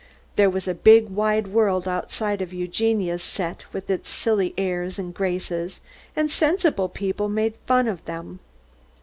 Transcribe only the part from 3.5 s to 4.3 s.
with its